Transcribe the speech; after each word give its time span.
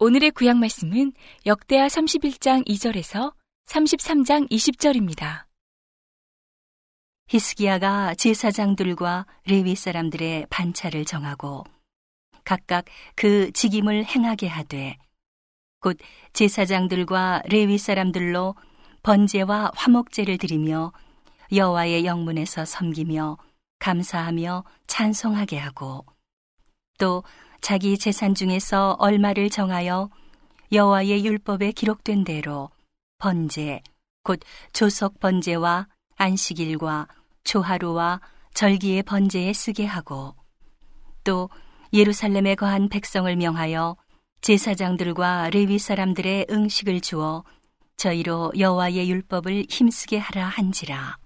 오늘의 0.00 0.32
구약 0.32 0.56
말씀은 0.56 1.12
역대하 1.46 1.86
31장 1.86 2.66
2절에서 2.66 3.34
33장 3.68 4.50
20절입니다. 4.50 5.44
히스기야가 7.28 8.16
제사장들과 8.16 9.26
레위 9.46 9.76
사람들의 9.76 10.46
반차를 10.50 11.04
정하고 11.04 11.62
각각 12.42 12.86
그 13.14 13.52
직임을 13.52 14.06
행하게 14.06 14.48
하되 14.48 14.98
곧 15.78 15.98
제사장들과 16.32 17.42
레위 17.46 17.78
사람들로 17.78 18.56
번제와 19.02 19.72
화목제를 19.74 20.38
드리며 20.38 20.92
여호와의 21.52 22.04
영문에서 22.04 22.64
섬기며 22.64 23.36
감사하며 23.80 24.64
찬송하게 24.86 25.58
하고 25.58 26.06
또 26.98 27.24
자기 27.60 27.98
재산 27.98 28.34
중에서 28.34 28.96
얼마를 29.00 29.50
정하여 29.50 30.08
여호와의 30.70 31.24
율법에 31.24 31.72
기록된 31.72 32.22
대로 32.24 32.70
번제 33.18 33.82
곧 34.22 34.38
조석 34.72 35.18
번제와 35.18 35.88
안식일과 36.16 37.08
초하루와 37.42 38.20
절기의 38.54 39.02
번제에 39.02 39.52
쓰게 39.52 39.84
하고 39.84 40.36
또 41.24 41.50
예루살렘에 41.92 42.54
거한 42.54 42.88
백성을 42.88 43.34
명하여 43.34 43.96
제사장들과 44.42 45.50
레위 45.50 45.78
사람들의 45.78 46.46
응식을 46.50 47.00
주어 47.00 47.44
저희로 47.96 48.52
여호와의 48.58 49.10
율법을 49.10 49.66
힘쓰게 49.68 50.18
하라 50.18 50.46
한지라. 50.46 51.18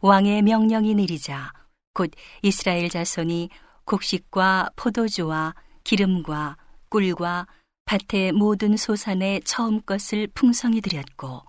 왕의 0.00 0.42
명령이 0.42 0.94
내리자 0.94 1.52
곧 1.92 2.10
이스라엘 2.42 2.88
자손이 2.88 3.50
곡식과 3.84 4.70
포도주와 4.76 5.54
기름과 5.84 6.56
꿀과 6.88 7.46
밭의 7.84 8.32
모든 8.32 8.76
소산의 8.76 9.42
처음 9.44 9.82
것을 9.82 10.28
풍성히 10.28 10.80
드렸고 10.80 11.42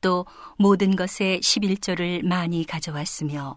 또 0.00 0.26
모든 0.58 0.94
것의 0.94 1.40
11조를 1.40 2.24
많이 2.24 2.64
가져왔으며 2.66 3.56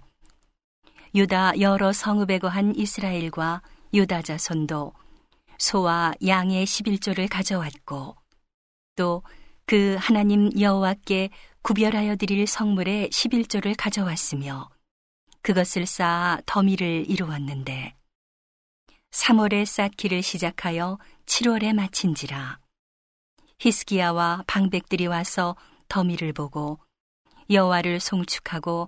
유다 1.13 1.59
여러 1.59 1.91
성읍에 1.91 2.39
거한 2.39 2.75
이스라엘과 2.75 3.61
유다 3.93 4.21
자손도 4.21 4.93
소와 5.58 6.13
양의 6.25 6.65
11조를 6.65 7.27
가져왔고 7.30 8.15
또 8.97 9.23
그 9.67 9.97
하나님 9.99 10.49
여호와께 10.57 11.29
구별하여 11.61 12.15
드릴 12.15 12.47
성물의 12.47 13.09
11조를 13.09 13.75
가져왔으며 13.77 14.69
그것을 15.41 15.85
쌓아 15.85 16.39
더미를 16.45 17.03
이루었는데 17.09 17.93
3월에 19.11 19.65
쌓기를 19.65 20.23
시작하여 20.23 20.99
7월에 21.25 21.73
마친지라 21.73 22.59
히스기야와 23.59 24.45
방백들이 24.47 25.07
와서 25.07 25.57
더미를 25.89 26.31
보고 26.31 26.79
여호와를 27.49 27.99
송축하고 27.99 28.87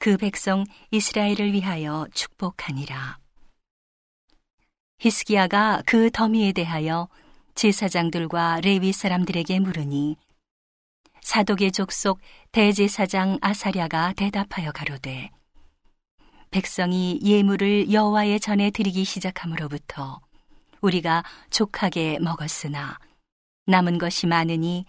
그 0.00 0.16
백성 0.16 0.64
이스라엘을 0.90 1.52
위하여 1.52 2.06
축복하니라. 2.12 3.18
히스기야가 4.98 5.82
그 5.86 6.10
더미에 6.10 6.52
대하여 6.52 7.08
제사장들과 7.56 8.60
레위 8.60 8.92
사람들에게 8.92 9.58
물으니 9.60 10.16
사독의 11.22 11.72
족속 11.72 12.20
대제사장 12.52 13.38
아사랴가 13.40 14.12
대답하여 14.12 14.70
가로되 14.72 15.30
백성이 16.50 17.18
예물을 17.22 17.92
여호와의 17.92 18.40
전에 18.40 18.70
드리기 18.70 19.04
시작함으로부터 19.04 20.20
우리가 20.82 21.24
족하게 21.50 22.18
먹었으나 22.20 22.98
남은 23.66 23.98
것이 23.98 24.26
많으니 24.26 24.84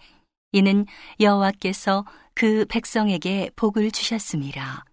이는 0.52 0.86
여호와께서 1.20 2.04
그 2.34 2.66
백성에게 2.68 3.50
복을 3.56 3.90
주셨습니다. 3.90 4.84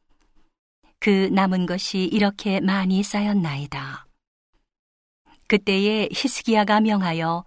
그 0.99 1.29
남은 1.31 1.65
것이 1.65 2.05
이렇게 2.05 2.59
많이 2.61 3.03
쌓였나이다. 3.03 4.07
그때에 5.47 6.09
히스기야가 6.11 6.81
명하여 6.81 7.43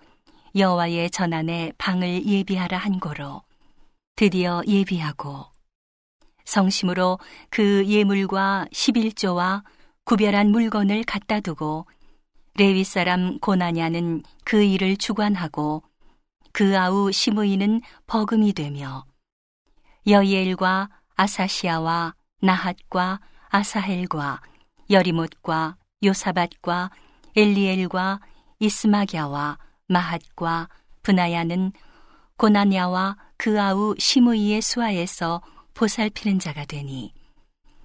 여호와의 0.58 1.10
전안에 1.10 1.72
방을 1.78 2.26
예비하라 2.26 2.78
한 2.78 2.98
고로 2.98 3.42
드디어 4.16 4.60
예비하고 4.66 5.46
성심으로 6.44 7.20
그 7.48 7.86
예물과 7.86 8.66
11조와 8.72 9.62
구별한 10.04 10.50
물건을 10.50 11.04
갖다 11.04 11.38
두고 11.38 11.86
레위 12.56 12.82
사람 12.82 13.38
고나냐는 13.38 14.24
그 14.44 14.60
일을 14.64 14.96
주관하고 14.96 15.84
그 16.52 16.76
아우 16.76 17.12
시므이는 17.12 17.80
버금이 18.08 18.52
되며 18.52 19.04
여이엘과 20.08 20.88
아사시아와 21.14 22.14
나핫과 22.40 23.20
아사헬과 23.50 24.40
여리못과 24.90 25.76
요사밭과 26.02 26.90
엘리엘과 27.36 28.20
이스마갸와 28.58 29.58
마핫과 29.88 30.68
분하야는 31.02 31.72
고나냐와 32.36 33.16
그 33.36 33.60
아우 33.60 33.94
시므이의 33.98 34.62
수하에서 34.62 35.42
보살피는 35.74 36.38
자가 36.38 36.64
되니 36.64 37.12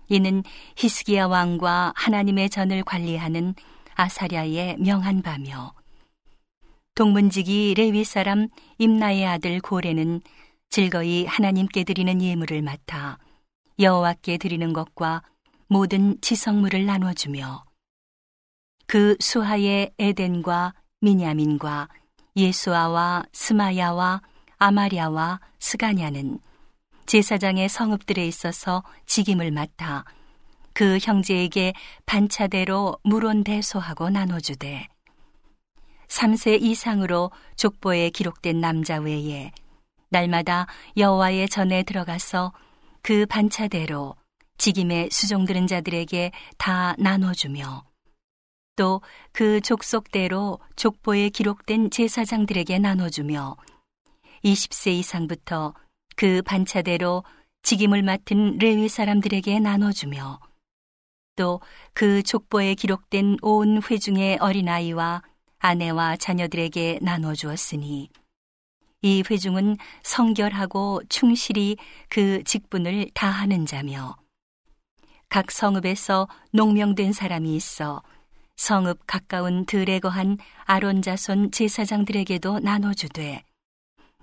이는 0.10 0.44
히스기야 0.78 1.28
왕과 1.28 1.94
하나님의 1.96 2.50
전을 2.50 2.84
관리하는 2.84 3.56
아사랴의 3.96 4.78
명한 4.78 5.22
바며 5.22 5.74
동문직이 6.96 7.74
레위 7.76 8.04
사람 8.04 8.50
임나의 8.78 9.26
아들 9.26 9.60
고레는 9.60 10.22
즐거이 10.70 11.26
하나님께 11.26 11.84
드리는 11.84 12.22
예물을 12.22 12.62
맡아 12.62 13.18
여호와께 13.80 14.38
드리는 14.38 14.74
것과 14.74 15.24
모든 15.68 16.20
지성물을 16.22 16.86
나눠주며 16.86 17.64
그 18.86 19.16
수하의 19.20 19.92
에덴과 19.98 20.74
미냐민과 21.04 21.90
예수아와 22.38 23.26
스마야와 23.34 24.22
아마랴와 24.58 25.42
스가냐는 25.60 26.40
제사장의 27.06 27.68
성읍들에 27.68 28.26
있어서 28.26 28.84
직임을 29.06 29.52
맡아 29.52 30.06
그 30.74 30.98
형제에게 31.02 31.74
반차대로 32.06 32.98
물온대소하고 33.04 34.10
나눠주되 34.10 34.88
3세 36.08 36.62
이상으로 36.62 37.32
족보에 37.58 38.10
기록된 38.10 38.62
남자 38.62 38.98
외에 38.98 39.52
날마다 40.10 40.68
여호와의 40.96 41.50
전에 41.50 41.84
들어가서 41.84 42.54
그 43.02 43.26
반차대로 43.26 44.16
직임에 44.58 45.10
수종드는 45.12 45.68
자들에게 45.68 46.32
다 46.58 46.96
나눠주며 46.98 47.84
또 48.76 49.02
그 49.32 49.62
족속대로 49.62 50.60
족보에 50.76 51.30
기록된 51.30 51.90
제사장들에게 51.90 52.80
나눠주며 52.80 53.56
20세 54.44 54.92
이상부터 54.92 55.74
그 56.16 56.42
반차대로 56.44 57.24
직임을 57.64 58.04
맡은 58.04 58.58
레위 58.58 58.90
사람들에게 58.90 59.60
나눠주며 59.60 60.40
또 61.36 61.60
그 61.94 62.24
족보에 62.24 62.76
기록된 62.76 63.38
온 63.42 63.82
회중의 63.82 64.38
어린아이와 64.40 65.24
아내와 65.60 66.18
자녀들에게 66.18 67.00
나눠주었으니 67.02 68.10
이 69.02 69.24
회중은 69.30 69.78
성결하고 70.04 71.02
충실히 71.10 71.78
그 72.10 72.44
직분을 72.44 73.10
다하는 73.14 73.66
자며 73.66 74.16
각 75.30 75.52
성읍에서 75.52 76.28
농명된 76.52 77.14
사람이 77.14 77.56
있어 77.56 78.02
성읍 78.56 79.02
가까운 79.08 79.66
들에 79.66 80.00
거한 80.00 80.38
아론 80.64 81.02
자손 81.02 81.52
제사장들에게도 81.52 82.60
나눠주되 82.60 83.44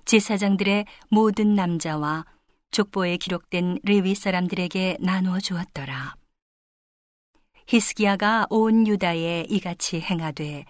제사장들의 0.04 0.86
모든 1.10 1.54
남자와 1.54 2.24
족보에 2.70 3.16
기록된 3.16 3.80
레위 3.82 4.14
사람들에게 4.14 4.98
나누어 5.00 5.40
주었더라. 5.40 6.14
히스기야가 7.66 8.46
온 8.50 8.86
유다에 8.86 9.46
이같이 9.48 10.00
행하되 10.00 10.64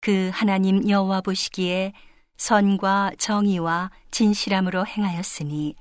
그 0.00 0.30
하나님 0.32 0.88
여호와 0.88 1.20
보시기에 1.20 1.92
선과 2.36 3.12
정의와 3.18 3.90
진실함으로 4.10 4.86
행하였으니 4.86 5.74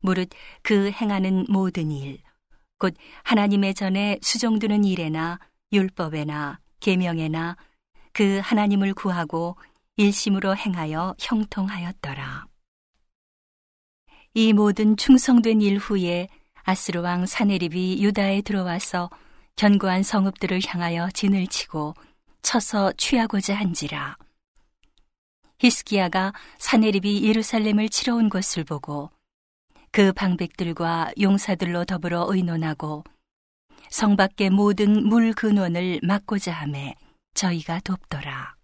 무릇 0.00 0.30
그 0.62 0.90
행하는 0.90 1.46
모든 1.48 1.90
일 1.90 2.18
곧 2.82 2.96
하나님의 3.22 3.74
전에 3.74 4.18
수종드는 4.22 4.82
일에나 4.82 5.38
율법에나 5.72 6.58
계명에나 6.80 7.56
그 8.12 8.40
하나님을 8.42 8.94
구하고 8.94 9.56
일심으로 9.96 10.56
행하여 10.56 11.14
형통하였더라. 11.18 12.46
이 14.34 14.52
모든 14.52 14.96
충성된 14.96 15.60
일 15.60 15.78
후에 15.78 16.28
아스로 16.62 17.02
왕 17.02 17.26
사네립이 17.26 18.02
유다에 18.02 18.42
들어와서 18.42 19.10
견고한 19.56 20.02
성읍들을 20.02 20.60
향하여 20.66 21.10
진을 21.10 21.46
치고 21.46 21.94
쳐서 22.40 22.92
취하고자 22.96 23.54
한지라. 23.54 24.16
히스기야가 25.58 26.32
사네립이 26.58 27.24
예루살렘을 27.24 27.88
치러 27.88 28.16
온 28.16 28.28
것을 28.28 28.64
보고 28.64 29.10
그 29.90 30.12
방백들과 30.12 31.12
용사들로 31.20 31.84
더불어 31.84 32.26
의논하고 32.28 33.04
성 33.92 34.16
밖의 34.16 34.48
모든 34.48 35.06
물 35.06 35.34
근원을 35.34 36.00
막고자 36.02 36.50
함에 36.50 36.94
저희가 37.34 37.80
돕더라. 37.80 38.56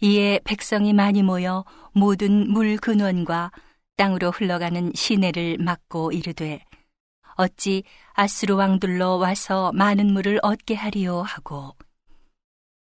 이에 0.00 0.38
백성이 0.44 0.92
많이 0.92 1.24
모여 1.24 1.64
모든 1.92 2.48
물 2.48 2.76
근원과 2.76 3.50
땅으로 3.96 4.30
흘러가는 4.30 4.92
시내를 4.94 5.58
막고 5.58 6.12
이르되 6.12 6.64
어찌 7.34 7.82
아스루 8.12 8.54
왕들로 8.54 9.18
와서 9.18 9.72
많은 9.72 10.12
물을 10.12 10.38
얻게 10.42 10.76
하리요 10.76 11.22
하고 11.22 11.74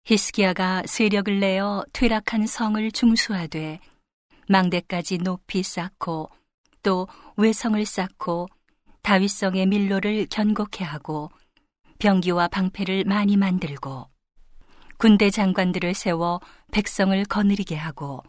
히스기야가 0.06 0.84
세력을 0.86 1.40
내어 1.40 1.84
퇴락한 1.94 2.46
성을 2.46 2.92
중수하되 2.92 3.80
망대까지 4.50 5.18
높이 5.18 5.64
쌓고 5.64 6.30
또 6.84 7.08
외성을 7.38 7.84
쌓고 7.84 8.50
다윗성의 9.06 9.68
밀로를 9.68 10.26
견고케 10.32 10.84
하고 10.84 11.30
병기와 12.00 12.48
방패를 12.48 13.04
많이 13.04 13.38
만들고 13.38 14.08
군대 14.98 15.30
장관들을 15.30 15.94
세워 15.94 16.42
백성을 16.72 17.24
거느리게 17.26 17.76
하고 17.76 18.24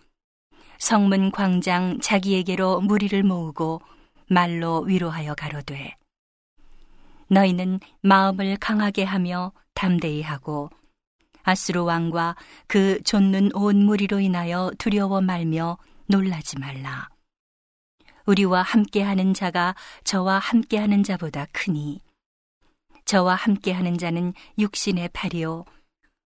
성문 0.78 1.30
광장 1.30 1.98
자기에게로 2.00 2.82
무리를 2.82 3.22
모으고 3.22 3.80
말로 4.28 4.80
위로하여 4.80 5.34
가로되 5.34 5.96
너희는 7.28 7.80
마음을 8.02 8.58
강하게 8.58 9.04
하며 9.04 9.52
담대히 9.72 10.20
하고 10.20 10.68
아스로 11.42 11.86
왕과 11.86 12.36
그 12.66 13.00
좇는 13.02 13.52
온 13.54 13.82
무리로 13.82 14.20
인하여 14.20 14.70
두려워 14.76 15.22
말며 15.22 15.78
놀라지 16.06 16.58
말라. 16.58 17.15
우리와 18.26 18.62
함께하는 18.62 19.34
자가 19.34 19.74
저와 20.04 20.38
함께하는 20.38 21.02
자보다 21.02 21.46
크니 21.52 22.00
저와 23.04 23.34
함께하는 23.36 23.98
자는 23.98 24.32
육신의 24.58 25.10
팔이요 25.12 25.64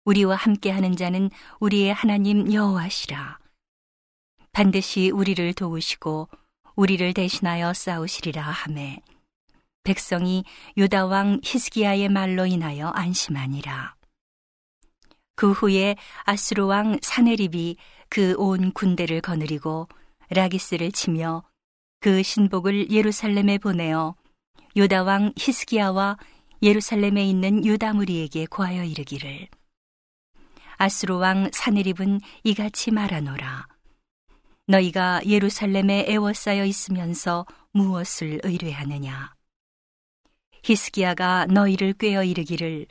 우리와 0.05 0.35
함께하는 0.35 0.95
자는 0.95 1.29
우리의 1.59 1.94
하나님 1.94 2.53
여호와시라. 2.53 3.39
반드시 4.51 5.09
우리를 5.09 5.53
도우시고 5.53 6.29
우리를 6.75 7.13
대신하여 7.13 7.73
싸우시리라 7.73 8.41
하매 8.41 9.00
백성이 9.83 10.43
유다 10.77 11.07
왕 11.07 11.41
히스기야의 11.43 12.09
말로 12.09 12.45
인하여 12.45 12.89
안심하니라. 12.89 13.95
그 15.35 15.51
후에 15.51 15.95
아스로 16.23 16.67
왕 16.67 16.97
사네립이 17.01 17.77
그 18.09 18.35
온 18.38 18.71
군대를 18.71 19.21
거느리고 19.21 19.88
라기스를 20.29 20.91
치며 20.91 21.43
그 21.99 22.21
신복을 22.21 22.91
예루살렘에 22.91 23.57
보내어 23.57 24.15
유다 24.75 25.03
왕 25.03 25.33
히스기야와 25.35 26.17
예루살렘에 26.61 27.25
있는 27.25 27.65
유다 27.65 27.94
무리에게 27.94 28.45
고하여 28.45 28.83
이르기를. 28.83 29.47
아스로 30.77 31.17
왕 31.17 31.49
사네립은 31.51 32.19
이같이 32.44 32.91
말하노라. 32.91 33.67
너희가 34.67 35.21
예루살렘에 35.25 36.05
애워싸여 36.07 36.65
있으면서 36.65 37.45
무엇을 37.71 38.41
의뢰하느냐? 38.43 39.33
히스기야가 40.63 41.47
너희를 41.47 41.93
꾀어 41.93 42.23
이르기를 42.23 42.85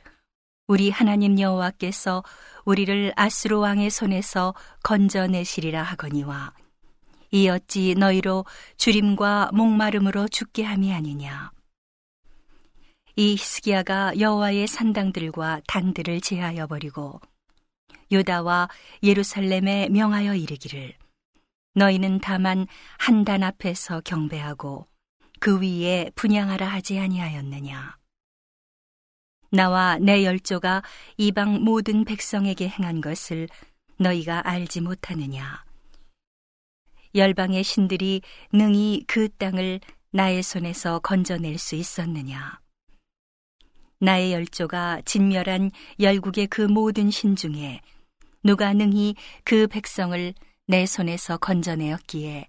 우리 0.67 0.89
하나님 0.89 1.39
여호와께서 1.39 2.23
우리를 2.65 3.13
아스로 3.15 3.61
왕의 3.61 3.89
손에서 3.89 4.53
건져내시리라 4.83 5.81
하거니와 5.83 6.53
이 7.31 7.49
어찌 7.49 7.95
너희로 7.95 8.45
주림과 8.77 9.51
목마름으로 9.53 10.27
죽게 10.29 10.63
함이 10.63 10.93
아니냐. 10.93 11.51
이 13.15 13.31
히스기야가 13.33 14.19
여호와의 14.19 14.67
산당들과 14.67 15.61
단들을 15.67 16.21
제하여 16.21 16.67
버리고 16.67 17.19
유다와 18.11 18.69
예루살렘에 19.03 19.89
명하여 19.89 20.35
이르기를 20.35 20.93
너희는 21.73 22.19
다만 22.19 22.67
한 22.97 23.25
단 23.25 23.43
앞에서 23.43 24.01
경배하고 24.01 24.87
그 25.39 25.59
위에 25.61 26.11
분양하라 26.15 26.67
하지 26.67 26.99
아니하였느냐. 26.99 27.97
나와 29.51 29.97
내 29.97 30.23
열조가 30.25 30.83
이방 31.17 31.63
모든 31.63 32.03
백성에게 32.05 32.67
행한 32.67 33.01
것을 33.01 33.47
너희가 33.97 34.47
알지 34.47 34.81
못하느냐 34.81 35.66
열방의 37.15 37.63
신들이 37.63 38.21
능히 38.51 39.03
그 39.07 39.29
땅을 39.29 39.79
나의 40.11 40.43
손에서 40.43 40.99
건져낼 40.99 41.57
수 41.57 41.75
있었느냐 41.75 42.59
나의 43.99 44.33
열조가 44.33 45.01
진멸한 45.05 45.71
열국의 45.99 46.47
그 46.47 46.61
모든 46.61 47.09
신 47.09 47.35
중에 47.35 47.81
누가 48.43 48.73
능히 48.73 49.15
그 49.43 49.67
백성을 49.67 50.33
내 50.67 50.85
손에서 50.85 51.37
건져내었기에 51.37 52.47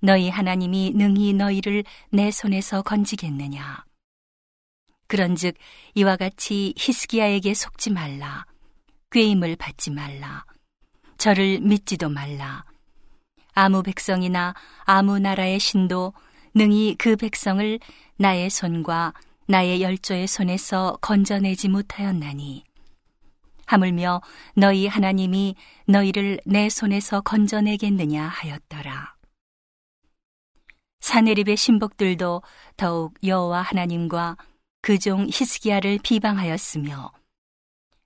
너희 0.00 0.28
하나님이 0.28 0.92
능히 0.94 1.32
너희를 1.32 1.84
내 2.10 2.30
손에서 2.30 2.82
건지겠느냐. 2.82 3.84
그런즉 5.06 5.54
이와 5.94 6.16
같이 6.16 6.74
히스기야에게 6.76 7.54
속지 7.54 7.90
말라. 7.90 8.44
꾀임을 9.10 9.56
받지 9.56 9.90
말라. 9.90 10.44
저를 11.18 11.60
믿지도 11.60 12.08
말라. 12.08 12.64
아무 13.52 13.82
백성이나 13.82 14.54
아무 14.84 15.18
나라의 15.18 15.58
신도 15.60 16.12
능히 16.54 16.96
그 16.98 17.16
백성을 17.16 17.78
나의 18.16 18.50
손과 18.50 19.14
나의 19.46 19.82
열조의 19.82 20.26
손에서 20.26 20.98
건져내지 21.00 21.68
못하였나니 21.68 22.64
하물며 23.66 24.20
너희 24.54 24.86
하나님이 24.86 25.56
너희를 25.86 26.40
내 26.44 26.68
손에서 26.68 27.20
건져내겠느냐 27.22 28.26
하였더라. 28.26 29.14
사내립의 31.00 31.56
신복들도 31.56 32.42
더욱 32.76 33.14
여호와 33.24 33.62
하나님과 33.62 34.36
그 34.82 34.98
종 34.98 35.26
히스기야를 35.26 36.00
비방하였으며 36.02 37.12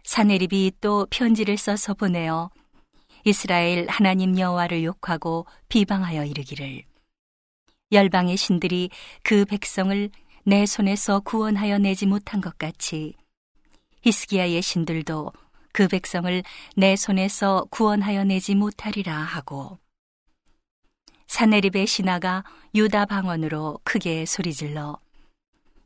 사내립이 0.05 0.73
또 0.81 1.07
편지를 1.11 1.57
써서 1.57 1.95
보내어 1.95 2.51
이스라엘 3.27 3.89
하나님 3.89 4.39
여호와를 4.39 4.85
욕하고 4.85 5.47
비방하여 5.69 6.25
이르기를. 6.25 6.85
열방의 7.91 8.37
신들이 8.37 8.91
그 9.25 9.45
백성을 9.45 10.11
내 10.45 10.65
손에서 10.65 11.19
구원하여 11.19 11.79
내지 11.79 12.07
못한 12.07 12.41
것 12.41 12.57
같이 12.57 13.17
히스기야의 14.03 14.63
신들도 14.63 15.33
그 15.73 15.89
백성을 15.89 16.41
내 16.77 16.95
손에서 16.95 17.67
구원하여 17.69 18.23
내지 18.23 18.55
못하리라 18.55 19.13
하고 19.13 19.81
사네립의 21.27 21.89
신하가 21.89 22.45
유다 22.77 23.07
방언으로 23.07 23.81
크게 23.83 24.25
소리질러 24.25 25.01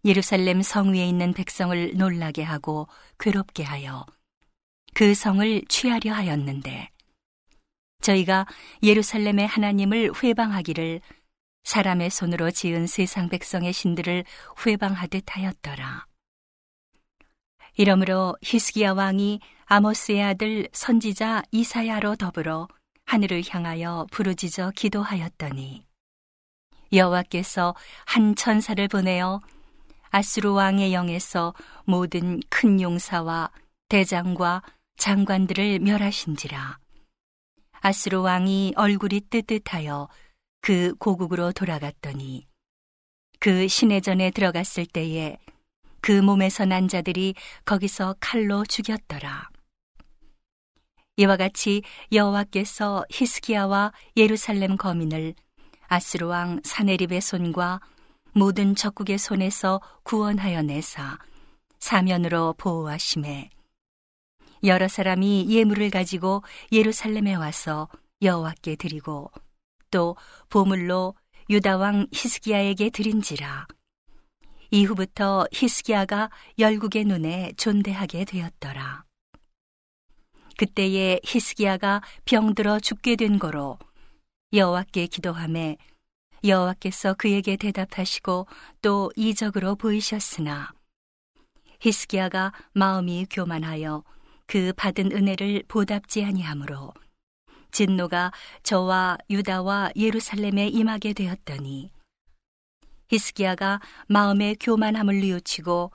예루살렘 0.04 0.60
성 0.60 0.92
위에 0.92 1.08
있는 1.08 1.32
백성을 1.32 1.96
놀라게 1.96 2.42
하고 2.42 2.86
괴롭게 3.18 3.62
하여 3.62 4.04
그 4.92 5.14
성을 5.14 5.62
취하려 5.68 6.12
하였는데 6.12 6.89
저희가 8.00 8.46
예루살렘의 8.82 9.46
하나님을 9.46 10.12
회방하기를 10.22 11.00
사람의 11.64 12.10
손으로 12.10 12.50
지은 12.50 12.86
세상 12.86 13.28
백성의 13.28 13.72
신들을 13.72 14.24
회방하듯 14.66 15.24
하였더라. 15.26 16.06
이러므로 17.76 18.36
히스기야 18.42 18.92
왕이 18.92 19.40
아모스의 19.66 20.22
아들 20.22 20.68
선지자 20.72 21.42
이사야로 21.52 22.16
더불어 22.16 22.66
하늘을 23.06 23.42
향하여 23.48 24.06
부르짖어 24.10 24.72
기도하였더니 24.74 25.84
여호와께서 26.92 27.74
한 28.04 28.34
천사를 28.34 28.86
보내어 28.88 29.40
아수르 30.10 30.52
왕의 30.52 30.92
영에서 30.92 31.54
모든 31.84 32.40
큰 32.48 32.80
용사와 32.80 33.50
대장과 33.88 34.62
장관들을 34.96 35.78
멸하신지라 35.78 36.78
아수르 37.80 38.20
왕이 38.20 38.74
얼굴이 38.76 39.22
뜨뜻하여 39.30 40.08
그 40.60 40.94
고국으로 40.96 41.52
돌아갔더니 41.52 42.46
그 43.38 43.68
시내전에 43.68 44.30
들어갔을 44.30 44.84
때에 44.84 45.38
그 46.02 46.12
몸에서 46.12 46.66
난 46.66 46.88
자들이 46.88 47.34
거기서 47.64 48.16
칼로 48.20 48.64
죽였더라. 48.64 49.48
이와 51.16 51.36
같이 51.36 51.82
여호와께서 52.12 53.04
히스기야와 53.10 53.92
예루살렘 54.16 54.76
거민을 54.76 55.34
아스로 55.88 56.28
왕 56.28 56.60
사네립의 56.62 57.20
손과 57.20 57.80
모든 58.32 58.74
적국의 58.74 59.18
손에서 59.18 59.80
구원하여 60.02 60.62
내사 60.62 61.18
사면으로 61.78 62.54
보호하심에 62.58 63.50
여러 64.64 64.88
사람이 64.88 65.46
예물을 65.48 65.90
가지고 65.90 66.42
예루살렘에 66.72 67.34
와서 67.34 67.88
여호와께 68.22 68.76
드리고 68.76 69.30
또 69.90 70.16
보물로 70.48 71.14
유다 71.48 71.78
왕 71.78 72.06
히스기야에게 72.12 72.90
드린지라 72.90 73.66
이후부터 74.70 75.46
히스기야가 75.52 76.30
열국의 76.58 77.04
눈에 77.04 77.52
존대하게 77.56 78.24
되었더라. 78.24 79.04
그때에 80.56 81.18
히스기야가 81.24 82.02
병들어 82.24 82.78
죽게 82.78 83.16
된 83.16 83.38
거로 83.38 83.78
여호와께 84.52 85.06
기도함에 85.06 85.76
여호와께서 86.44 87.14
그에게 87.14 87.56
대답하시고 87.56 88.46
또 88.82 89.10
이적으로 89.16 89.74
보이셨으나 89.74 90.72
히스기야가 91.80 92.52
마음이 92.72 93.26
교만하여 93.30 94.04
그 94.50 94.72
받은 94.72 95.12
은혜를 95.12 95.62
보답지 95.68 96.24
아니하므로 96.24 96.92
진노가 97.70 98.32
저와 98.64 99.16
유다와 99.30 99.92
예루살렘에 99.94 100.66
임하게 100.66 101.12
되었더니 101.12 101.92
히스기야가 103.10 103.80
마음의 104.08 104.56
교만함을 104.58 105.20
뉘우치고 105.20 105.92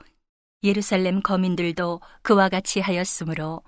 예루살렘 0.62 1.20
거민들도 1.20 2.00
그와 2.22 2.48
같이 2.48 2.80
하였으므로 2.80 3.60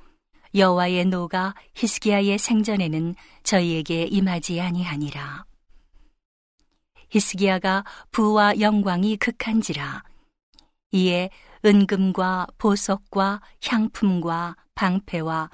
여호와의 0.55 1.05
노가 1.05 1.55
히스기야의 1.75 2.39
생전에는 2.39 3.15
저희에게 3.43 4.05
임하지 4.05 4.59
아니하니라. 4.59 5.45
히스기야가 7.11 7.85
부와 8.11 8.59
영광이 8.59 9.19
극한지라. 9.19 10.03
이에 10.93 11.29
은금과 11.63 12.47
보석과 12.57 13.43
향품과 13.67 14.57
방패와 14.79 15.51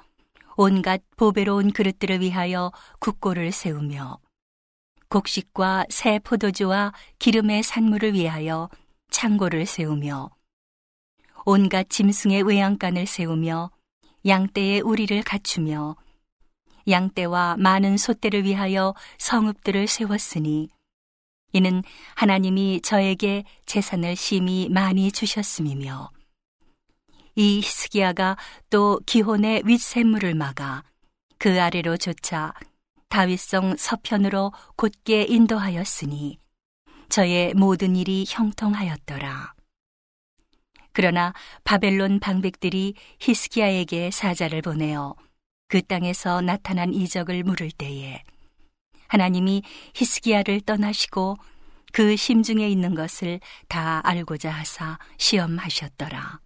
온갖 0.55 1.01
보배로운 1.17 1.71
그릇들을 1.71 2.21
위하여 2.21 2.71
국고를 2.99 3.51
세우며 3.51 4.19
곡식과 5.09 5.85
새 5.89 6.19
포도주와 6.19 6.93
기름의 7.17 7.63
산물을 7.63 8.13
위하여 8.13 8.69
창고를 9.09 9.65
세우며 9.65 10.29
온갖 11.43 11.89
짐승의 11.89 12.43
외양간을 12.43 13.07
세우며 13.07 13.71
양떼의 14.27 14.81
우리를 14.81 15.23
갖추며 15.23 15.95
양떼와 16.87 17.55
많은 17.57 17.97
소떼를 17.97 18.43
위하여 18.43 18.93
성읍들을 19.17 19.87
세웠으니 19.87 20.69
이는 21.51 21.81
하나님이 22.13 22.81
저에게 22.81 23.43
재산을 23.65 24.15
심히 24.15 24.69
많이 24.69 25.11
주셨음이며 25.11 26.14
이 27.35 27.57
히스기야가 27.57 28.37
또 28.69 28.99
기혼의 29.05 29.63
윗샘물을 29.65 30.35
막아 30.35 30.83
그 31.37 31.61
아래로 31.61 31.97
조차 31.97 32.53
다윗성 33.09 33.75
서편으로 33.77 34.53
곧게 34.75 35.23
인도하였으니 35.23 36.39
저의 37.09 37.53
모든 37.53 37.95
일이 37.95 38.25
형통하였더라. 38.27 39.53
그러나 40.91 41.33
바벨론 41.65 42.19
방백들이 42.19 42.95
히스기야에게 43.19 44.11
사자를 44.11 44.61
보내어 44.61 45.15
그 45.67 45.81
땅에서 45.81 46.41
나타난 46.41 46.93
이적을 46.93 47.43
물을 47.43 47.69
때에 47.69 48.23
하나님이 49.07 49.63
히스기야를 49.93 50.61
떠나시고 50.61 51.35
그 51.91 52.15
심중에 52.15 52.67
있는 52.67 52.95
것을 52.95 53.39
다 53.67 54.01
알고자 54.05 54.49
하사 54.49 54.97
시험하셨더라. 55.17 56.44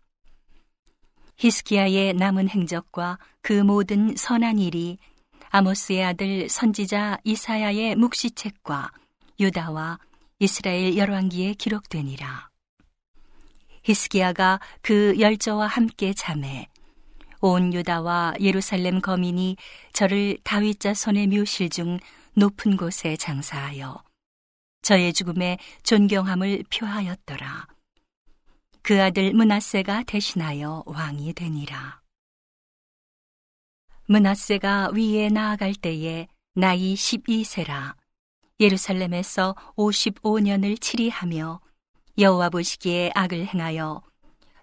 히스기야의 1.40 2.16
남은 2.16 2.50
행적과 2.50 3.18
그 3.42 3.54
모든 3.54 4.14
선한 4.16 4.60
일이 4.60 4.98
아모스의 5.52 6.04
아들 6.04 6.50
선지자 6.50 7.20
이사야의 7.24 7.96
묵시책과 7.96 8.92
유다와 9.40 10.00
이스라엘 10.40 10.98
열왕기에 10.98 11.54
기록되니라. 11.54 12.50
히스기야가 13.84 14.60
그 14.82 15.16
열저와 15.18 15.68
함께 15.68 16.14
잠에 16.14 16.68
온 17.40 17.74
유다와 17.74 18.34
예루살렘 18.42 19.00
거민이 19.00 19.56
저를 19.94 20.38
다윗자 20.44 20.94
손의 20.94 21.28
묘실 21.28 21.70
중 21.70 22.00
높은 22.34 22.76
곳에 22.76 23.16
장사하여 23.16 24.04
저의 24.82 25.14
죽음에 25.14 25.58
존경함을 25.84 26.66
표하였더라. 26.70 27.79
그 28.82 29.02
아들 29.02 29.34
문하세가 29.34 30.04
대신하여 30.04 30.84
왕이 30.86 31.34
되니라. 31.34 32.02
문하세가 34.06 34.92
위에 34.96 35.30
나아갈 35.30 35.76
때에 35.76 36.28
나이 36.56 36.96
12세라 36.96 37.96
예루살렘에서 38.60 39.56
55년을 39.78 40.82
치리하며 40.82 41.62
여호와 42.18 42.50
보시기에 42.50 43.12
악을 43.14 43.46
행하여 43.46 44.02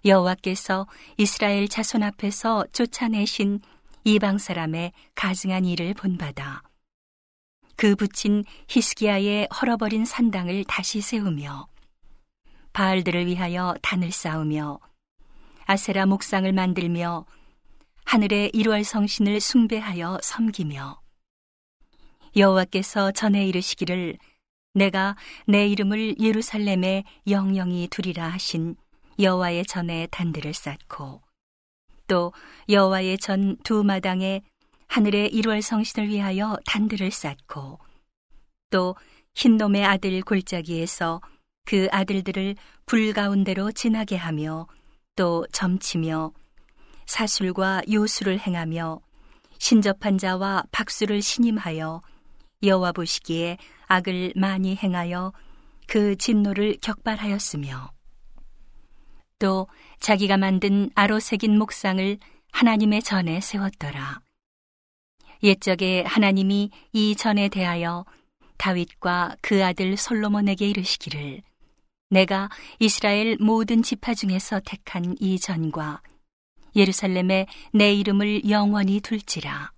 여호와께서 0.05 0.87
이스라엘 1.17 1.67
자손 1.67 2.03
앞에서 2.03 2.65
쫓아내신 2.71 3.61
이방 4.03 4.37
사람의 4.37 4.91
가증한 5.15 5.65
일을 5.65 5.93
본받아 5.93 6.61
그 7.75 7.95
붙인 7.95 8.43
히스기야의 8.67 9.47
헐어버린 9.61 10.05
산당을 10.05 10.65
다시 10.65 11.01
세우며 11.01 11.67
바알들을 12.73 13.25
위하여 13.25 13.75
단을 13.81 14.11
쌓으며 14.11 14.79
아세라 15.65 16.05
목상을 16.05 16.51
만들며 16.51 17.25
하늘의 18.05 18.51
일월 18.53 18.83
성신을 18.83 19.41
숭배하여 19.41 20.19
섬기며 20.21 21.01
여호와께서 22.35 23.11
전에 23.11 23.45
이르시기를 23.47 24.17
내가 24.73 25.15
내 25.47 25.67
이름을 25.67 26.19
예루살렘에 26.19 27.03
영영이 27.27 27.87
두리라 27.89 28.29
하신 28.29 28.75
여호와의 29.19 29.65
전에 29.65 30.07
단들을 30.11 30.53
쌓고 30.53 31.21
또 32.07 32.31
여호와의 32.69 33.17
전 33.17 33.57
두 33.63 33.83
마당에 33.83 34.41
하늘의 34.87 35.33
일월 35.33 35.61
성신을 35.61 36.07
위하여 36.07 36.57
단들을 36.65 37.11
쌓고 37.11 37.79
또 38.69 38.95
흰놈의 39.35 39.83
아들 39.85 40.21
골짜기에서 40.21 41.21
그 41.67 41.89
아들들을 41.91 42.55
불 42.85 43.11
가운데로 43.11 43.73
지나게 43.73 44.15
하며 44.15 44.67
또 45.17 45.45
점치며 45.51 46.31
사술과 47.05 47.81
요술을 47.91 48.39
행하며 48.39 49.01
신접한 49.59 50.17
자와 50.17 50.63
박수를 50.71 51.21
신임하여 51.21 52.01
여호와 52.63 52.93
보시기에 52.93 53.57
악을 53.87 54.33
많이 54.37 54.77
행하여 54.77 55.33
그 55.87 56.15
진노를 56.15 56.77
격발하였으며 56.81 57.91
또 59.39 59.67
자기가 59.99 60.37
만든 60.37 60.89
아로 60.95 61.19
새긴 61.19 61.57
목상을 61.57 62.17
하나님의 62.53 63.03
전에 63.03 63.41
세웠더라. 63.41 64.21
옛적에 65.43 66.03
하나님이 66.07 66.71
이 66.93 67.15
전에 67.17 67.49
대하여 67.49 68.05
다윗과 68.57 69.35
그 69.41 69.65
아들 69.65 69.97
솔로몬에게 69.97 70.67
이르시기를 70.69 71.41
내가 72.09 72.49
이스라엘 72.79 73.37
모든 73.39 73.83
지파 73.83 74.13
중에서 74.13 74.61
택한 74.65 75.15
이 75.19 75.39
전과 75.39 76.01
예루살렘에 76.75 77.47
내 77.73 77.93
이름을 77.93 78.49
영원히 78.49 79.01
둘지라. 79.01 79.71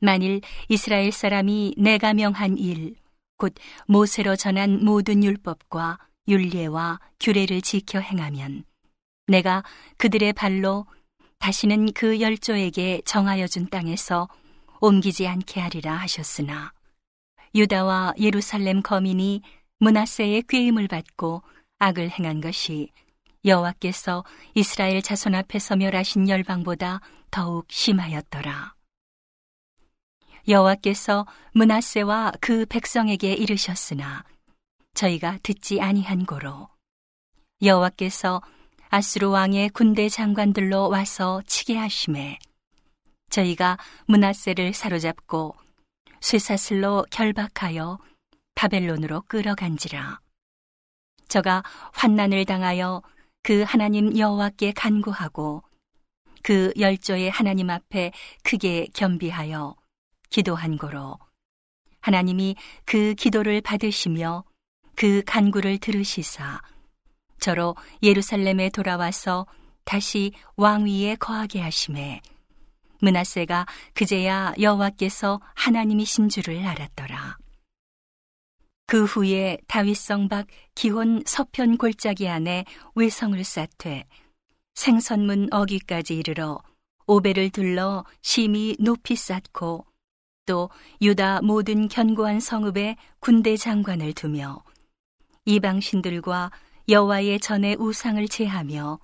만일 0.00 0.42
이스라엘 0.68 1.10
사람이 1.10 1.74
내가 1.76 2.14
명한 2.14 2.56
일, 2.56 2.94
곧 3.36 3.54
모세로 3.86 4.36
전한 4.36 4.84
모든 4.84 5.24
율법과 5.24 5.98
율례와 6.28 7.00
규례를 7.18 7.62
지켜 7.62 7.98
행하면 7.98 8.64
내가 9.26 9.64
그들의 9.96 10.32
발로 10.34 10.86
다시는 11.38 11.92
그 11.92 12.20
열조에게 12.20 13.02
정하여 13.04 13.46
준 13.46 13.68
땅에서 13.68 14.28
옮기지 14.80 15.26
않게 15.26 15.60
하리라 15.60 15.94
하셨으나 15.94 16.72
유다와 17.54 18.14
예루살렘 18.18 18.82
거민이 18.82 19.42
문하세의 19.78 20.42
꾀임을 20.48 20.88
받고 20.88 21.42
악을 21.78 22.10
행한 22.10 22.40
것이 22.40 22.90
여호와께서 23.44 24.24
이스라엘 24.54 25.00
자손 25.00 25.34
앞에서 25.34 25.76
멸하신 25.76 26.28
열방보다 26.28 27.00
더욱 27.30 27.66
심하였더라. 27.70 28.74
여호와께서 30.48 31.26
문하세와 31.52 32.32
그 32.40 32.66
백성에게 32.66 33.34
이르셨으나 33.34 34.24
저희가 34.94 35.38
듣지 35.42 35.80
아니한 35.80 36.26
고로 36.26 36.68
여호와께서 37.62 38.42
아스루 38.88 39.30
왕의 39.30 39.70
군대 39.70 40.08
장관들로 40.08 40.88
와서 40.88 41.42
치게 41.46 41.76
하심에 41.76 42.38
저희가 43.30 43.78
문하세를 44.06 44.72
사로잡고 44.72 45.54
쇠사슬로 46.20 47.04
결박하여 47.10 47.98
바벨론으로 48.58 49.22
끌어간지라. 49.28 50.18
저가 51.28 51.62
환난을 51.92 52.44
당하여 52.44 53.02
그 53.44 53.62
하나님 53.62 54.18
여호와께 54.18 54.72
간구하고 54.72 55.62
그 56.42 56.72
열조의 56.76 57.30
하나님 57.30 57.70
앞에 57.70 58.10
크게 58.42 58.88
겸비하여 58.94 59.76
기도한 60.30 60.76
고로 60.76 61.20
하나님이 62.00 62.56
그 62.84 63.14
기도를 63.14 63.60
받으시며 63.60 64.42
그 64.96 65.22
간구를 65.24 65.78
들으시사 65.78 66.60
저로 67.38 67.76
예루살렘에 68.02 68.70
돌아와서 68.70 69.46
다시 69.84 70.32
왕위에 70.56 71.14
거하게 71.14 71.60
하심에 71.60 72.22
문하세가 73.02 73.66
그제야 73.94 74.52
여호와께서 74.58 75.40
하나님이신 75.54 76.28
줄을 76.28 76.66
알았더라. 76.66 77.38
그 78.88 79.04
후에 79.04 79.58
다윗성 79.68 80.28
밖 80.28 80.46
기혼 80.74 81.22
서편 81.26 81.76
골짜기 81.76 82.26
안에 82.26 82.64
외성을 82.94 83.44
쌓되 83.44 84.06
생선문 84.74 85.48
어귀까지 85.52 86.16
이르러 86.16 86.58
오배를 87.06 87.50
둘러 87.50 88.06
심히 88.22 88.76
높이 88.80 89.14
쌓고 89.14 89.84
또 90.46 90.70
유다 91.02 91.42
모든 91.42 91.88
견고한 91.88 92.40
성읍에 92.40 92.96
군대 93.20 93.58
장관을 93.58 94.14
두며 94.14 94.64
이방신들과 95.44 96.50
여호와의 96.88 97.40
전에 97.40 97.76
우상을 97.78 98.26
제하며 98.26 99.00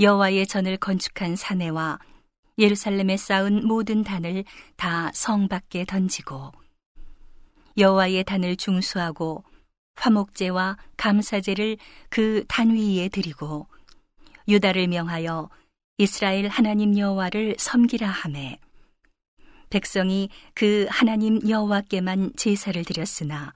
여호와의 0.00 0.48
전을 0.48 0.78
건축한 0.78 1.36
사내와 1.36 2.00
예루살렘에 2.58 3.16
쌓은 3.16 3.68
모든 3.68 4.02
단을 4.02 4.42
다 4.74 5.12
성 5.14 5.46
밖에 5.46 5.84
던지고 5.84 6.50
여호와의 7.78 8.24
단을 8.24 8.56
중수하고 8.56 9.44
화목제와 9.96 10.76
감사제를 10.96 11.78
그 12.10 12.44
단 12.48 12.70
위에 12.70 13.08
드리고 13.08 13.66
유다를 14.48 14.86
명하여 14.88 15.48
이스라엘 15.98 16.48
하나님 16.48 16.96
여호와를 16.98 17.56
섬기라 17.58 18.08
하매 18.08 18.58
백성이 19.70 20.28
그 20.54 20.86
하나님 20.88 21.48
여호와께만 21.48 22.32
제사를 22.36 22.82
드렸으나 22.84 23.52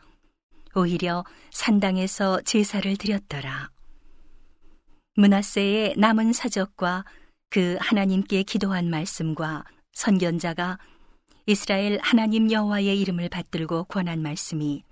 오히려 0.75 1.25
산당에서 1.51 2.41
제사를 2.43 2.97
드렸더라. 2.97 3.71
문하세의 5.17 5.95
남은 5.97 6.33
사적과 6.33 7.05
그 7.51 7.77
하나님께 7.81 8.45
기도한 8.45 8.89
말씀과 8.91 9.65
선견자가 9.93 10.79
이스라엘 11.51 11.99
하나님 12.03 12.51
여호와의 12.51 12.99
이름을 13.01 13.29
받들고 13.29 13.85
권한 13.85 14.23
말씀이 14.23 14.85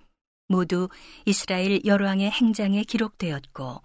모두 0.48 0.88
이스라엘 1.24 1.84
열왕의 1.84 2.30
행장에 2.30 2.82
기록되었고 2.82 3.82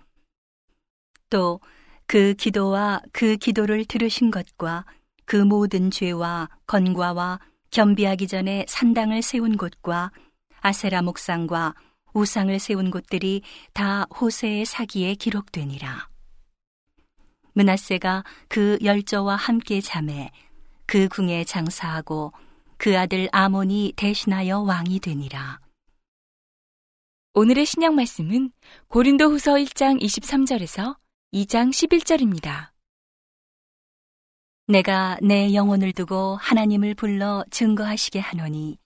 또 1.29 1.59
그 2.05 2.33
기도와 2.35 3.01
그 3.11 3.37
기도를 3.37 3.85
들으신 3.85 4.31
것과 4.31 4.85
그 5.25 5.35
모든 5.35 5.89
죄와 5.89 6.49
건과와 6.67 7.39
겸비하기 7.71 8.27
전에 8.27 8.65
산당을 8.67 9.21
세운 9.21 9.57
곳과 9.57 10.11
아세라 10.59 11.01
목상과 11.01 11.73
우상을 12.13 12.57
세운 12.59 12.91
곳들이 12.91 13.41
다 13.73 14.05
호세의 14.19 14.65
사기에 14.65 15.15
기록되니라. 15.15 16.07
문하세가 17.53 18.23
그 18.47 18.77
열저와 18.83 19.35
함께 19.35 19.81
잠에 19.81 20.31
그 20.85 21.07
궁에 21.07 21.43
장사하고 21.43 22.33
그 22.83 22.99
아들 22.99 23.29
아몬이 23.31 23.93
대신하여 23.95 24.59
왕이 24.59 24.99
되니라. 24.99 25.61
오늘의 27.33 27.65
신약 27.65 27.93
말씀은 27.93 28.51
고린도 28.89 29.29
후서 29.29 29.53
1장 29.53 30.01
23절에서 30.01 30.97
2장 31.31 31.69
11절입니다. 31.69 32.71
내가 34.67 35.17
내 35.21 35.53
영혼을 35.53 35.93
두고 35.93 36.35
하나님을 36.35 36.93
불러 36.95 37.45
증거하시게 37.51 38.19
하노니 38.19 38.77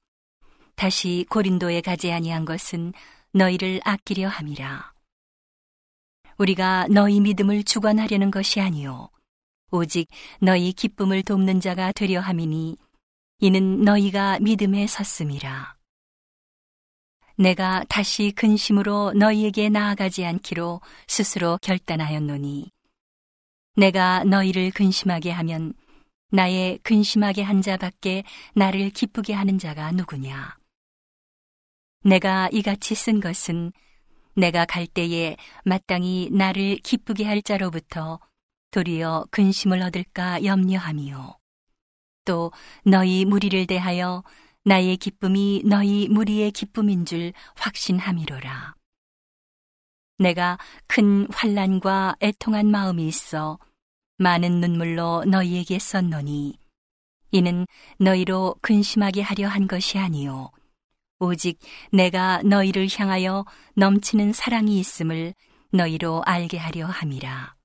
다시 0.76 1.26
고린도에 1.28 1.82
가지 1.82 2.12
아니한 2.12 2.46
것은 2.46 2.94
너희를 3.32 3.82
아끼려 3.84 4.28
함이라. 4.28 4.94
우리가 6.38 6.86
너희 6.92 7.20
믿음을 7.20 7.64
주관하려는 7.64 8.30
것이 8.30 8.62
아니요 8.62 9.10
오직 9.72 10.08
너희 10.40 10.72
기쁨을 10.72 11.24
돕는 11.24 11.62
자가 11.62 11.94
되려 11.94 12.20
함이니 12.20 12.78
이는 13.40 13.82
너희가 13.82 14.40
믿음에 14.40 14.88
섰음이라. 14.88 15.78
내가 17.36 17.84
다시 17.88 18.32
근심으로 18.32 19.14
너희에게 19.14 19.70
나아가지 19.70 20.26
않기로 20.26 20.82
스스로 21.08 21.60
결단하였노니 21.62 22.72
내가 23.76 24.24
너희를 24.24 24.72
근심하게 24.72 25.30
하면 25.30 25.74
나의 26.32 26.80
근심하게 26.82 27.44
한 27.44 27.62
자밖에 27.62 28.24
나를 28.56 28.90
기쁘게 28.90 29.34
하는 29.34 29.60
자가 29.60 29.92
누구냐? 29.92 30.58
내가 32.06 32.50
이같이 32.52 32.96
쓴 32.96 33.20
것은 33.20 33.72
내가 34.36 34.66
갈 34.66 34.88
때에 34.88 35.38
마땅히 35.64 36.30
나를 36.32 36.78
기쁘게 36.78 37.24
할 37.24 37.44
자로부터 37.44 38.20
도리어 38.72 39.28
근심을 39.30 39.84
얻을까 39.84 40.44
염려함이요. 40.44 41.37
또 42.28 42.52
너희 42.84 43.24
무리를 43.24 43.66
대하여 43.68 44.22
나의 44.66 44.98
기쁨이 44.98 45.64
너희 45.64 46.10
무리의 46.10 46.52
기쁨인 46.52 47.06
줄 47.06 47.32
확신함이로라. 47.56 48.76
내가 50.20 50.58
큰 50.88 51.28
환란과 51.32 52.18
애통한 52.22 52.70
마음이 52.70 53.08
있어 53.08 53.58
많은 54.18 54.60
눈물로 54.60 55.24
너희에게 55.26 55.80
썼노니 55.80 56.58
이는 57.32 57.66
너희로 58.00 58.56
근심하게 58.62 59.22
하려 59.22 59.48
한 59.48 59.68
것이 59.68 59.98
아니요 59.98 60.52
오직 61.20 61.60
내가 61.94 62.42
너희를 62.44 62.88
향하여 62.92 63.46
넘치는 63.76 64.34
사랑이 64.34 64.80
있음을 64.80 65.34
너희로 65.72 66.24
알게 66.26 66.58
하려 66.58 66.88
함이라. 66.88 67.56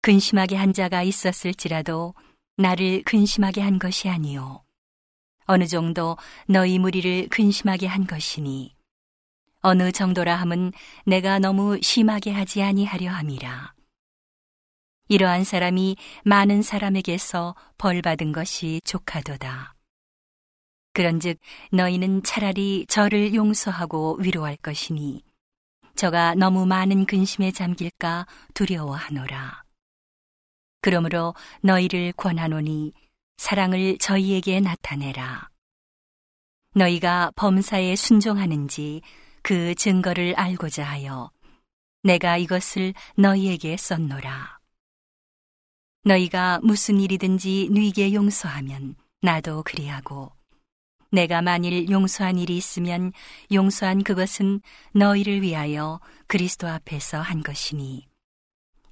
근심하게 0.00 0.56
한 0.56 0.72
자가 0.72 1.02
있었을지라도 1.02 2.14
나를 2.58 3.02
근심하게 3.04 3.60
한 3.60 3.78
것이 3.78 4.08
아니요. 4.08 4.64
어느 5.46 5.66
정도 5.66 6.16
너희 6.46 6.78
무리를 6.78 7.28
근심하게 7.28 7.86
한 7.86 8.06
것이니 8.06 8.74
어느 9.60 9.92
정도라 9.92 10.34
함은 10.36 10.72
내가 11.06 11.38
너무 11.38 11.78
심하게 11.80 12.32
하지 12.32 12.62
아니하려 12.62 13.10
함이라. 13.10 13.74
이러한 15.08 15.44
사람이 15.44 15.96
많은 16.24 16.62
사람에게서 16.62 17.54
벌 17.78 18.02
받은 18.02 18.32
것이 18.32 18.80
족하도다. 18.84 19.74
그런즉 20.92 21.38
너희는 21.72 22.24
차라리 22.24 22.86
저를 22.88 23.34
용서하고 23.34 24.16
위로할 24.20 24.56
것이니 24.56 25.22
저가 25.94 26.34
너무 26.34 26.66
많은 26.66 27.06
근심에 27.06 27.52
잠길까 27.52 28.26
두려워하노라. 28.54 29.67
그러므로 30.80 31.34
너희를 31.62 32.12
권하노니 32.12 32.92
사랑을 33.36 33.98
저희에게 33.98 34.60
나타내라. 34.60 35.48
너희가 36.74 37.32
범사에 37.36 37.96
순종하는지 37.96 39.02
그 39.42 39.74
증거를 39.74 40.34
알고자 40.36 40.84
하여 40.84 41.30
내가 42.02 42.36
이것을 42.36 42.94
너희에게 43.16 43.76
썼노라. 43.76 44.58
너희가 46.04 46.60
무슨 46.62 47.00
일이든지 47.00 47.68
누이게 47.70 48.14
용서하면 48.14 48.94
나도 49.20 49.62
그리하고 49.64 50.32
내가 51.10 51.42
만일 51.42 51.88
용서한 51.90 52.38
일이 52.38 52.56
있으면 52.56 53.12
용서한 53.52 54.04
그것은 54.04 54.60
너희를 54.92 55.42
위하여 55.42 56.00
그리스도 56.26 56.68
앞에서 56.68 57.20
한 57.20 57.42
것이니 57.42 58.07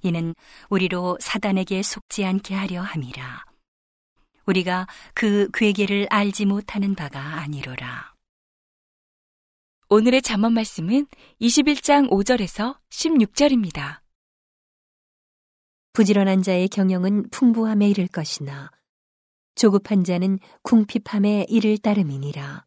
이는 0.01 0.35
우리로 0.69 1.17
사단에게 1.19 1.81
속지 1.83 2.25
않게 2.25 2.55
하려 2.55 2.81
함이라. 2.81 3.45
우리가 4.45 4.87
그 5.13 5.49
괴계를 5.53 6.07
알지 6.09 6.45
못하는 6.45 6.95
바가 6.95 7.19
아니로라. 7.19 8.13
오늘의 9.89 10.21
잠언 10.21 10.53
말씀은 10.53 11.07
21장 11.41 12.09
5절에서 12.09 12.77
16절입니다. 12.89 14.01
부지런한 15.93 16.43
자의 16.43 16.67
경영은 16.67 17.29
풍부함에 17.29 17.87
이를 17.89 18.07
것이나 18.07 18.69
조급한 19.55 20.03
자는 20.03 20.39
궁핍함에 20.61 21.47
이를 21.49 21.77
따름이니라. 21.77 22.65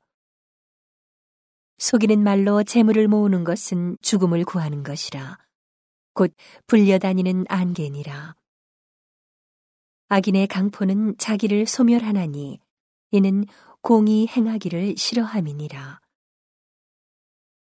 속이는 1.78 2.22
말로 2.22 2.62
재물을 2.62 3.06
모으는 3.06 3.44
것은 3.44 3.96
죽음을 4.02 4.44
구하는 4.44 4.82
것이라. 4.82 5.38
곧 6.14 6.34
불려다니는 6.66 7.44
안개니라. 7.48 8.34
악인의 10.08 10.48
강포는 10.48 11.16
자기를 11.18 11.66
소멸하나니 11.66 12.58
이는 13.12 13.44
공이 13.82 14.26
행하기를 14.28 14.96
싫어함이니라. 14.96 16.00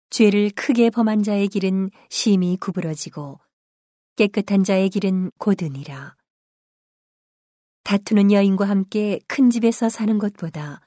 죄를 0.10 0.50
크게 0.56 0.90
범한 0.90 1.24
자의 1.24 1.48
길은 1.48 1.92
심히 2.10 2.58
구부러지고 2.58 3.40
깨끗한 4.16 4.64
자의 4.64 4.90
길은 4.90 5.32
고드니라. 5.38 6.16
다투는 7.84 8.32
여인과 8.32 8.68
함께 8.68 9.20
큰 9.28 9.50
집에서 9.50 9.90
사는 9.90 10.18
것보다 10.18 10.82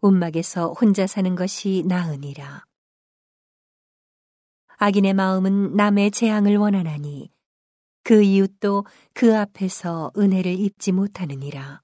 움막에서 0.00 0.72
혼자 0.72 1.06
사는 1.06 1.34
것이 1.34 1.84
나으니라. 1.86 2.67
악인의 4.80 5.14
마음은 5.14 5.74
남의 5.74 6.12
재앙을 6.12 6.56
원하나니 6.56 7.32
그 8.04 8.22
이웃도 8.22 8.86
그 9.12 9.36
앞에서 9.36 10.12
은혜를 10.16 10.52
입지 10.52 10.92
못하느니라. 10.92 11.82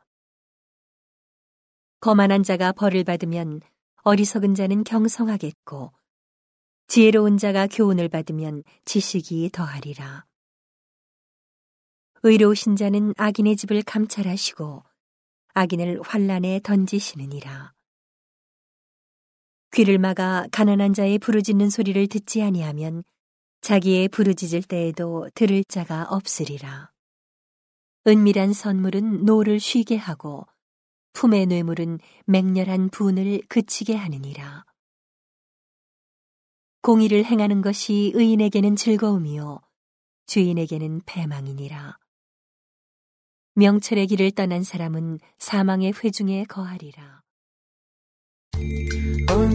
거만한 1.99 2.45
자가 2.45 2.71
벌을 2.71 3.03
받으면 3.03 3.61
어리석은 4.05 4.55
자는 4.55 4.85
경성하겠고 4.85 5.93
지혜로운 6.87 7.37
자가 7.37 7.67
교훈을 7.67 8.09
받으면 8.09 8.63
지식이 8.85 9.51
더하리라. 9.53 10.25
의로우신 12.23 12.77
자는 12.77 13.13
악인의 13.17 13.57
집을 13.57 13.83
감찰하시고 13.83 14.85
악인을 15.55 16.01
환란에 16.03 16.61
던지시느니라. 16.63 17.74
귀를 19.75 19.99
막아 19.99 20.47
가난한 20.53 20.95
자의 20.95 21.19
부르짖는 21.19 21.69
소리를 21.69 22.07
듣지 22.07 22.43
아니하면 22.43 23.03
자기의 23.61 24.09
부르짖을 24.09 24.63
때에도 24.63 25.29
들을 25.35 25.65
자가 25.65 26.05
없으리라. 26.11 26.93
은밀한 28.07 28.53
선물은 28.53 29.25
노를 29.25 29.59
쉬게 29.59 29.97
하고 29.97 30.47
품의 31.15 31.47
뇌물은 31.47 31.99
맹렬한 32.27 32.91
분을 32.91 33.41
그치게 33.49 33.97
하느니라. 33.97 34.65
공의를 36.83 37.25
행하는 37.25 37.61
것이 37.61 38.13
의인에게는 38.15 38.77
즐거움이요 38.77 39.59
죄인에게는 40.27 41.01
패망이니라. 41.05 41.99
명철의 43.57 44.07
길을 44.07 44.31
떠난 44.33 44.63
사람은 44.63 45.19
사망의 45.39 45.95
회중에 46.05 46.45
거하리라. 46.45 47.23